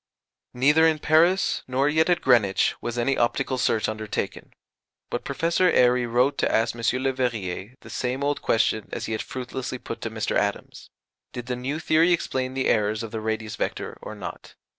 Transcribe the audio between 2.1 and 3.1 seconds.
Greenwich was